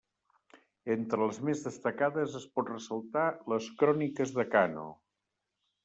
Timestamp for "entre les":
0.93-1.39